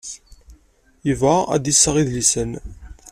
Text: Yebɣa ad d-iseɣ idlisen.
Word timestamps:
Yebɣa 1.07 1.37
ad 1.55 1.61
d-iseɣ 1.63 1.95
idlisen. 2.01 2.51